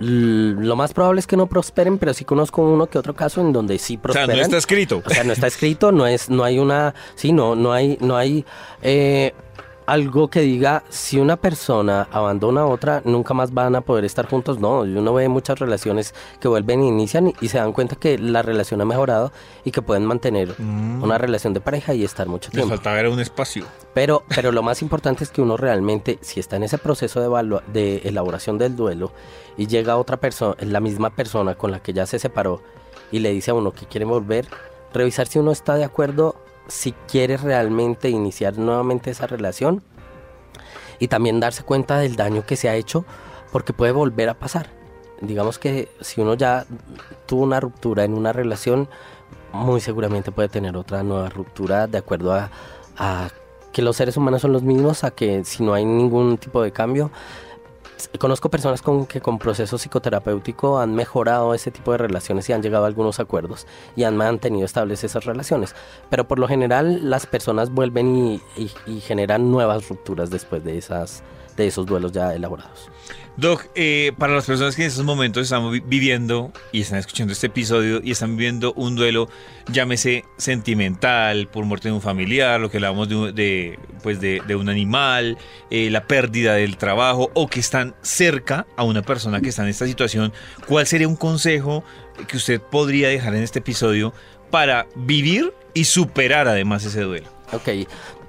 [0.00, 3.52] lo más probable es que no prosperen, pero sí conozco uno que otro caso en
[3.52, 4.30] donde sí prosperan.
[4.30, 5.02] O sea, no está escrito.
[5.04, 8.16] O sea, no está escrito, no es, no hay una, sí, no, no hay, no
[8.16, 8.46] hay
[8.80, 9.34] eh,
[9.86, 14.28] algo que diga si una persona abandona a otra, nunca más van a poder estar
[14.28, 14.58] juntos.
[14.58, 18.42] No, uno ve muchas relaciones que vuelven e inician y, se dan cuenta que la
[18.42, 19.32] relación ha mejorado
[19.64, 21.02] y que pueden mantener mm.
[21.02, 22.68] una relación de pareja y estar mucho tiempo.
[22.68, 23.64] Les faltaba era un espacio.
[23.94, 27.60] Pero, pero lo más importante es que uno realmente, si está en ese proceso de,
[27.72, 29.12] de elaboración del duelo
[29.56, 32.62] y llega otra persona, la misma persona con la que ya se separó
[33.10, 34.46] y le dice a uno que quiere volver,
[34.92, 36.36] revisar si uno está de acuerdo
[36.70, 39.82] si quieres realmente iniciar nuevamente esa relación
[40.98, 43.04] y también darse cuenta del daño que se ha hecho
[43.52, 44.70] porque puede volver a pasar.
[45.20, 46.64] Digamos que si uno ya
[47.26, 48.88] tuvo una ruptura en una relación,
[49.52, 52.50] muy seguramente puede tener otra nueva ruptura de acuerdo a,
[52.96, 53.28] a
[53.72, 56.72] que los seres humanos son los mismos, a que si no hay ningún tipo de
[56.72, 57.10] cambio,
[58.08, 62.62] conozco personas con, que con proceso psicoterapéutico han mejorado ese tipo de relaciones y han
[62.62, 65.74] llegado a algunos acuerdos y han mantenido estables esas relaciones.
[66.08, 68.42] Pero por lo general las personas vuelven y,
[68.86, 71.22] y generan nuevas rupturas después de, esas,
[71.56, 72.90] de esos duelos ya elaborados.
[73.36, 77.46] Doc, eh, para las personas que en estos momentos están viviendo y están escuchando este
[77.46, 79.28] episodio y están viviendo un duelo,
[79.72, 85.38] llámese sentimental, por muerte de un familiar, lo que hablamos de, pues de, un animal,
[85.70, 89.68] eh, la pérdida del trabajo o que están cerca a una persona que está en
[89.68, 90.34] esta situación,
[90.66, 91.82] ¿cuál sería un consejo
[92.28, 94.12] que usted podría dejar en este episodio
[94.50, 97.28] para vivir y superar además ese duelo?
[97.52, 97.68] Ok,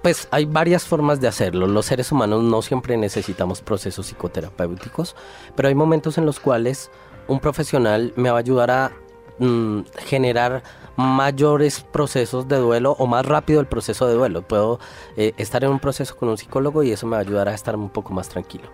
[0.01, 1.67] pues hay varias formas de hacerlo.
[1.67, 5.15] Los seres humanos no siempre necesitamos procesos psicoterapéuticos,
[5.55, 6.89] pero hay momentos en los cuales
[7.27, 8.91] un profesional me va a ayudar a
[9.39, 10.63] mm, generar
[10.97, 14.41] mayores procesos de duelo o más rápido el proceso de duelo.
[14.41, 14.79] Puedo
[15.17, 17.53] eh, estar en un proceso con un psicólogo y eso me va a ayudar a
[17.53, 18.69] estar un poco más tranquilo.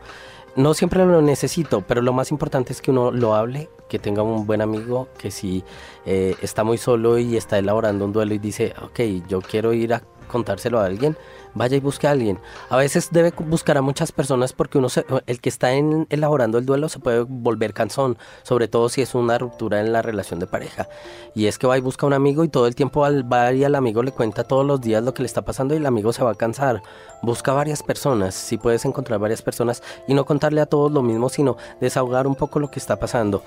[0.56, 4.24] No siempre lo necesito, pero lo más importante es que uno lo hable, que tenga
[4.24, 5.64] un buen amigo, que si
[6.06, 9.94] eh, está muy solo y está elaborando un duelo y dice, ok, yo quiero ir
[9.94, 11.18] a contárselo a alguien,
[11.54, 12.40] vaya y busque a alguien.
[12.70, 14.88] A veces debe buscar a muchas personas porque uno
[15.26, 19.16] el que está en, elaborando el duelo se puede volver cansón, sobre todo si es
[19.16, 20.88] una ruptura en la relación de pareja.
[21.36, 23.64] Y es que va y busca a un amigo y todo el tiempo va y
[23.64, 26.14] al amigo le cuenta todos los días lo que le está pasando y el amigo
[26.14, 26.82] se va a cansar.
[27.22, 31.30] Busca varias personas, si puedes encontrar varias personas y no contarle a todos lo mismo,
[31.30, 33.44] sino desahogar un poco lo que está pasando.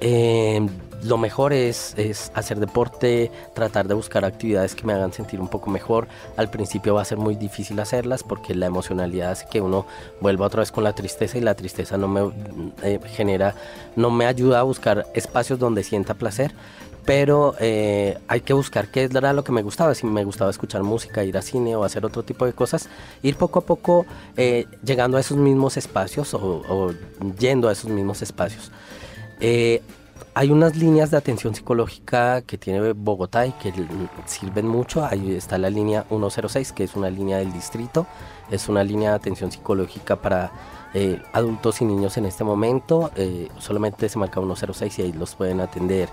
[0.00, 0.66] Eh,
[1.04, 5.48] lo mejor es, es, hacer deporte, tratar de buscar actividades que me hagan sentir un
[5.48, 6.08] poco mejor.
[6.36, 9.86] Al principio va a ser muy difícil hacerlas porque la emocionalidad hace que uno
[10.20, 12.32] vuelva otra vez con la tristeza y la tristeza no me
[12.82, 13.54] eh, genera,
[13.94, 16.52] no me ayuda a buscar espacios donde sienta placer.
[17.04, 19.94] Pero eh, hay que buscar qué era lo que me gustaba.
[19.94, 22.90] Si me gustaba escuchar música, ir a cine o hacer otro tipo de cosas,
[23.22, 24.04] ir poco a poco
[24.84, 26.92] llegando a esos mismos espacios o, o
[27.38, 28.70] yendo a esos mismos espacios.
[29.40, 29.82] Eh,
[30.34, 33.72] hay unas líneas de atención psicológica que tiene Bogotá y que
[34.26, 35.04] sirven mucho.
[35.04, 38.06] Ahí está la línea 106, que es una línea del distrito.
[38.50, 40.52] Es una línea de atención psicológica para
[40.94, 43.10] eh, adultos y niños en este momento.
[43.16, 46.08] Eh, solamente se marca 106 y ahí los pueden atender.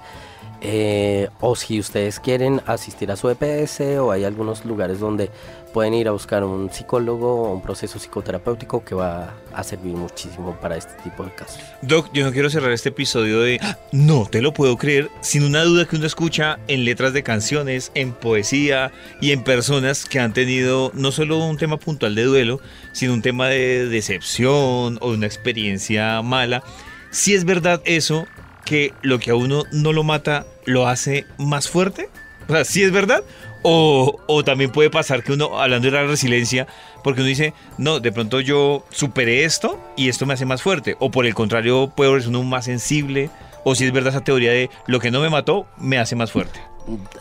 [0.62, 5.30] Eh, o si ustedes quieren asistir a su EPS o hay algunos lugares donde
[5.74, 10.58] pueden ir a buscar un psicólogo o un proceso psicoterapéutico que va a servir muchísimo
[10.62, 11.62] para este tipo de casos.
[11.82, 13.78] Doc, yo no quiero cerrar este episodio de ¡Ah!
[13.92, 17.92] no te lo puedo creer sin una duda que uno escucha en letras de canciones,
[17.94, 22.62] en poesía y en personas que han tenido no solo un tema puntual de duelo,
[22.96, 26.64] sino un tema de decepción o una experiencia mala.
[27.12, 28.26] Si es verdad eso,
[28.64, 32.10] que lo que a uno no lo mata lo hace más fuerte?
[32.48, 33.22] O sea, ¿sí es verdad?
[33.64, 36.68] O, también puede pasar que uno, hablando de la resiliencia,
[37.04, 40.96] porque uno dice, no, de pronto yo superé esto y esto me hace más fuerte.
[41.00, 43.30] O por el contrario, puedo ser uno más sensible.
[43.66, 46.32] O si es verdad esa teoría de lo que no me mató, me hace más
[46.32, 46.62] fuerte.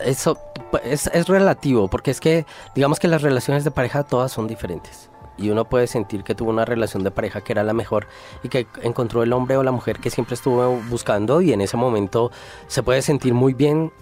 [0.04, 0.38] Eso
[0.84, 2.44] es, es relativo, porque es que
[2.76, 6.50] digamos que las relaciones de pareja todas son diferentes y uno puede sentir que tuvo
[6.50, 8.06] una relación de pareja que era la mejor
[8.42, 11.76] y que encontró el hombre o la mujer que siempre estuvo buscando y en ese
[11.76, 12.30] momento
[12.66, 13.92] se puede sentir muy bien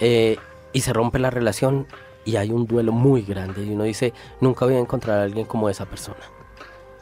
[0.00, 0.36] eh,
[0.72, 1.86] y se rompe la relación
[2.24, 5.46] y hay un duelo muy grande y uno dice, nunca voy a encontrar a alguien
[5.46, 6.20] como esa persona.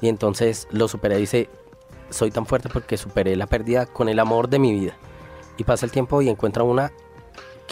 [0.01, 1.51] Y entonces lo supera y dice,
[2.09, 4.97] soy tan fuerte porque superé la pérdida con el amor de mi vida.
[5.59, 6.91] Y pasa el tiempo y encuentra una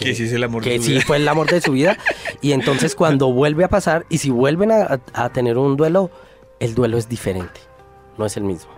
[0.05, 1.03] Que sí es el amor de que su sí vida.
[1.07, 1.97] fue el amor de su vida.
[2.41, 6.11] Y entonces cuando vuelve a pasar y si vuelven a, a tener un duelo,
[6.61, 7.61] el duelo es diferente,
[8.17, 8.71] no es el mismo.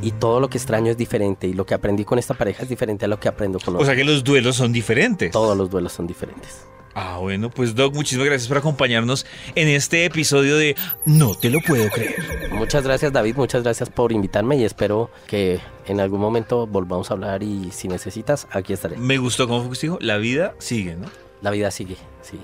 [0.00, 2.68] Y todo lo que extraño es diferente y lo que aprendí con esta pareja es
[2.68, 3.86] diferente a lo que aprendo con O otra.
[3.86, 5.32] sea que los duelos son diferentes.
[5.32, 6.60] Todos los duelos son diferentes.
[6.94, 9.24] Ah, bueno, pues Doc, muchísimas gracias por acompañarnos
[9.54, 10.76] en este episodio de
[11.06, 12.50] No te lo puedo creer.
[12.52, 17.14] Muchas gracias David, muchas gracias por invitarme y espero que en algún momento volvamos a
[17.14, 18.96] hablar y si necesitas, aquí estaré.
[18.98, 21.06] Me gustó como dijo, la vida sigue, ¿no?
[21.40, 22.38] La vida sigue, sí.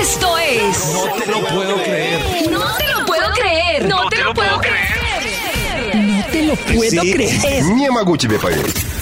[0.00, 0.92] Esto es...
[0.94, 2.50] No te lo puedo creer.
[2.50, 3.88] No te lo puedo creer.
[3.88, 5.96] No te lo puedo creer.
[5.96, 7.64] No te lo puedo creer.
[7.64, 8.99] Niemaguchi de país.